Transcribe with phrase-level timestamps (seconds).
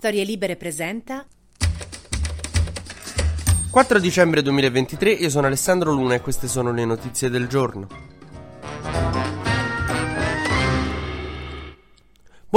[0.00, 1.26] Storie Libere presenta
[3.68, 8.17] 4 dicembre 2023, io sono Alessandro Luna e queste sono le notizie del giorno.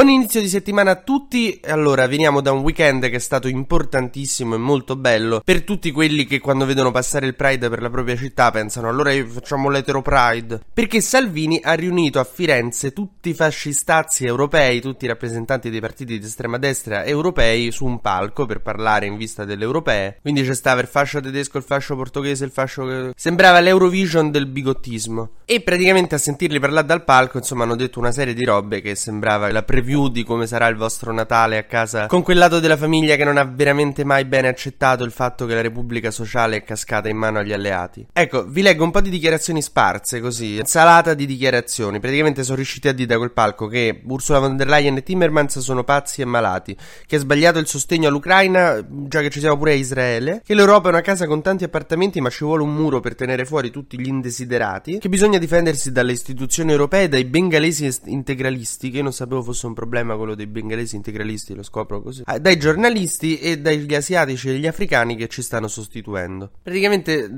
[0.00, 1.60] Buon inizio di settimana a tutti.
[1.66, 6.24] Allora, veniamo da un weekend che è stato importantissimo e molto bello per tutti quelli
[6.24, 10.58] che quando vedono passare il Pride per la propria città pensano allora facciamo l'etero Pride.
[10.72, 16.18] Perché Salvini ha riunito a Firenze tutti i fascistazzi europei, tutti i rappresentanti dei partiti
[16.18, 20.16] di estrema destra europei su un palco per parlare in vista delle europee.
[20.22, 23.12] Quindi c'è stava il fascio tedesco, il fascio portoghese, il fascio...
[23.14, 25.32] Sembrava l'Eurovision del bigottismo.
[25.44, 28.94] E praticamente a sentirli parlare dal palco, insomma, hanno detto una serie di robe che
[28.94, 32.60] sembrava la pre preview di come sarà il vostro Natale a casa con quel lato
[32.60, 36.56] della famiglia che non ha veramente mai bene accettato il fatto che la Repubblica Sociale
[36.56, 38.06] è cascata in mano agli alleati.
[38.12, 41.98] Ecco, vi leggo un po' di dichiarazioni sparse così, salata di dichiarazioni.
[41.98, 45.58] Praticamente sono riusciti a dire da quel palco che Ursula von der Leyen e Timmermans
[45.58, 46.76] sono pazzi e malati,
[47.06, 50.88] che è sbagliato il sostegno all'Ucraina, già che ci siamo pure a Israele, che l'Europa
[50.88, 54.00] è una casa con tanti appartamenti ma ci vuole un muro per tenere fuori tutti
[54.00, 59.42] gli indesiderati, che bisogna difendersi dalle istituzioni europee dai bengalesi integralisti, che io non sapevo
[59.42, 63.58] fosse un un problema quello dei bengalesi integralisti, lo scopro così, ah, dai giornalisti e
[63.58, 66.50] dagli asiatici e gli africani che ci stanno sostituendo.
[66.62, 67.30] Praticamente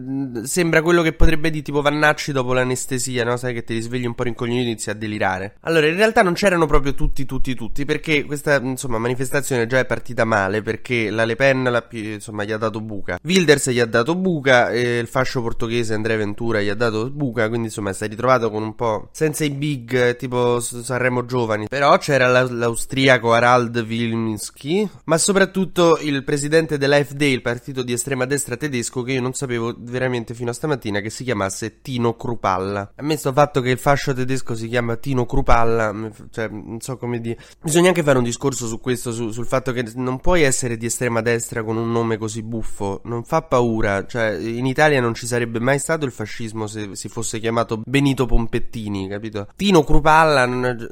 [0.43, 3.37] sembra quello che potrebbe dire tipo Vannacci dopo l'anestesia, no?
[3.37, 5.57] Sai che ti risvegli un po' rincoglionito e inizi a delirare.
[5.61, 9.87] Allora, in realtà non c'erano proprio tutti, tutti, tutti, perché questa, insomma, manifestazione già è
[9.87, 13.19] partita male, perché la Le Pen, la, insomma, gli ha dato buca.
[13.23, 17.49] Wilders gli ha dato buca, e il fascio portoghese Andrea Ventura gli ha dato buca,
[17.49, 21.69] quindi insomma, si è ritrovato con un po' senza i big, tipo Sanremo Giovani.
[21.69, 28.57] Però c'era l'austriaco Harald Wilminski, ma soprattutto il presidente dell'AfD, il partito di estrema destra
[28.57, 32.93] tedesco, che io non sapevo veramente fino a stamattina che si chiamasse Tino Krupalla.
[32.97, 35.95] A me sto fatto che il fascio tedesco si chiama Tino Krupalla,
[36.31, 37.39] cioè non so come dire.
[37.61, 40.87] Bisogna anche fare un discorso su questo, su, sul fatto che non puoi essere di
[40.87, 45.27] estrema destra con un nome così buffo, non fa paura, cioè in Italia non ci
[45.27, 49.49] sarebbe mai stato il fascismo se si fosse chiamato Benito Pompettini, capito?
[49.57, 50.49] Tino Krupalla,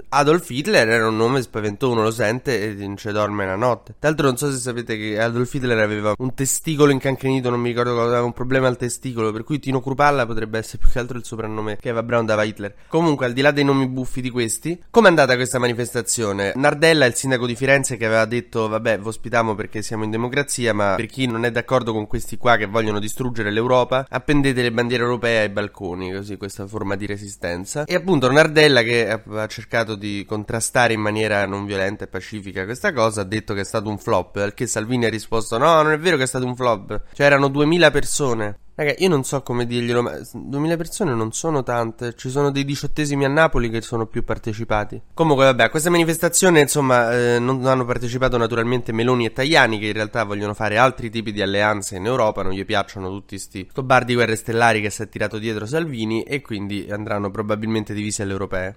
[0.09, 3.94] Adolf Hitler era un nome spaventò, uno lo sente e non ci dorme la notte.
[3.98, 7.68] Tra l'altro non so se sapete che Adolf Hitler aveva un testicolo incancrenito, non mi
[7.68, 10.98] ricordo cosa, aveva un problema al testicolo, per cui Tino Krupalla potrebbe essere più che
[10.98, 12.74] altro il soprannome che Eva Brown dava Hitler.
[12.88, 16.52] Comunque, al di là dei nomi buffi di questi, com'è andata questa manifestazione?
[16.56, 20.72] Nardella, il sindaco di Firenze, che aveva detto, vabbè, vi ospitiamo perché siamo in democrazia,
[20.72, 24.72] ma per chi non è d'accordo con questi qua che vogliono distruggere l'Europa, appendete le
[24.72, 27.84] bandiere europee ai balconi, così questa forma di resistenza.
[27.84, 32.65] E appunto Nardella, che ha cercato di contrastare in maniera maniera non violenta e pacifica
[32.65, 35.82] questa cosa, ha detto che è stato un flop, al che Salvini ha risposto no,
[35.82, 38.59] non è vero che è stato un flop, cioè erano 2000 persone.
[38.81, 42.15] Raga, io non so come dirglielo, ma 2000 persone non sono tante.
[42.15, 44.99] Ci sono dei diciottesimi a Napoli che sono più partecipati.
[45.12, 49.88] Comunque, vabbè, a questa manifestazione, insomma, eh, non hanno partecipato naturalmente Meloni e Tajani, che
[49.88, 52.43] in realtà vogliono fare altri tipi di alleanze in Europa.
[52.43, 56.22] Non gli piacciono tutti sti bar di guerre stellari che si è tirato dietro Salvini,
[56.22, 58.76] e quindi andranno probabilmente divisi alle europee.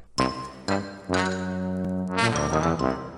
[2.53, 3.12] Bye.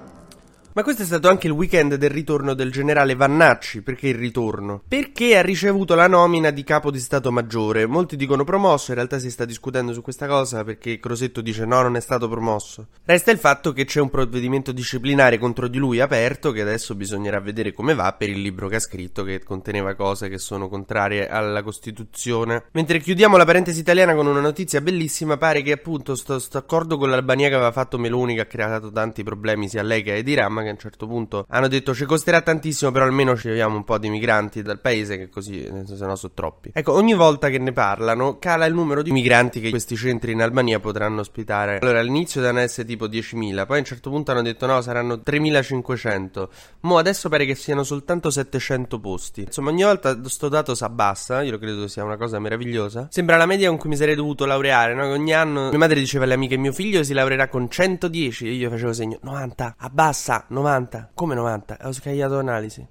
[0.75, 3.81] Ma questo è stato anche il weekend del ritorno del generale Vannacci.
[3.81, 4.81] Perché il ritorno?
[4.86, 7.86] Perché ha ricevuto la nomina di capo di Stato Maggiore.
[7.86, 11.81] Molti dicono promosso, in realtà si sta discutendo su questa cosa perché Crosetto dice no,
[11.81, 12.88] non è stato promosso.
[13.06, 17.40] Resta il fatto che c'è un provvedimento disciplinare contro di lui aperto che adesso bisognerà
[17.40, 21.30] vedere come va per il libro che ha scritto che conteneva cose che sono contrarie
[21.30, 22.66] alla Costituzione.
[22.74, 26.97] Mentre chiudiamo la parentesi italiana con una notizia bellissima, pare che appunto sto, sto accordo
[26.97, 30.12] con l'Albania che aveva fatto Meloni che ha creato tanti problemi sia a lei che
[30.12, 33.48] a Ediram che a un certo punto hanno detto ci costerà tantissimo, però almeno ci
[33.48, 36.72] leviamo un po' di migranti dal paese, che così, se no sono troppi.
[36.74, 40.42] Ecco, ogni volta che ne parlano, cala il numero di migranti che questi centri in
[40.42, 41.80] Albania potranno ospitare.
[41.80, 45.16] Allora, all'inizio devono essere tipo 10.000, poi a un certo punto hanno detto no, saranno
[45.16, 46.48] 3.500.
[46.81, 49.42] Mo' adesso pare che siano soltanto 700 posti.
[49.42, 53.08] Insomma, ogni volta sto dato si abbassa, io credo sia una cosa meravigliosa.
[53.12, 55.08] Sembra la media con cui mi sarei dovuto laureare, no?
[55.08, 58.70] Ogni anno mia madre diceva alle amiche mio figlio si laureerà con 110 e io
[58.70, 61.10] facevo segno 90, abbassa, 90.
[61.14, 61.78] Come 90?
[61.84, 62.88] Ho scagliato analisi.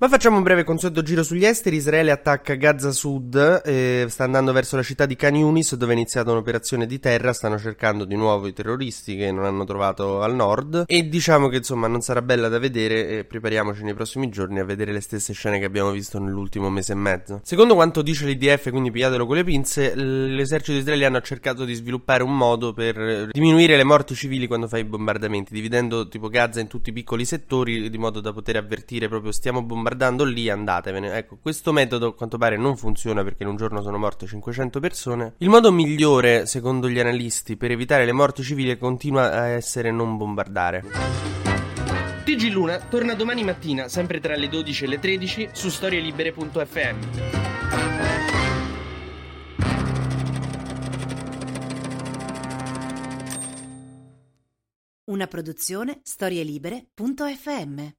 [0.00, 1.76] Ma facciamo un breve consueto giro sugli esteri.
[1.76, 5.94] Israele attacca Gaza Sud, eh, sta andando verso la città di Khan Yunis dove è
[5.94, 10.34] iniziata un'operazione di terra, stanno cercando di nuovo i terroristi che non hanno trovato al
[10.34, 14.58] nord e diciamo che insomma non sarà bella da vedere e prepariamoci nei prossimi giorni
[14.58, 17.40] a vedere le stesse scene che abbiamo visto nell'ultimo mese e mezzo.
[17.44, 22.22] Secondo quanto dice l'IDF, quindi pigliatelo con le pinze, l'esercito israeliano ha cercato di sviluppare
[22.22, 26.68] un modo per diminuire le morti civili quando fa i bombardamenti, dividendo tipo Gaza in
[26.68, 31.16] tutti i piccoli settori di modo da poter avvertire proprio stiamo bombardando bombardando lì, andatevene.
[31.16, 34.78] Ecco, questo metodo a quanto pare non funziona perché in un giorno sono morte 500
[34.78, 35.34] persone.
[35.38, 40.16] Il modo migliore, secondo gli analisti, per evitare le morti civili continua a essere non
[40.16, 40.84] bombardare.
[42.24, 46.98] TG Luna torna domani mattina, sempre tra le 12 e le 13, su storielibere.fm.
[55.06, 57.98] Una produzione storielibere.fm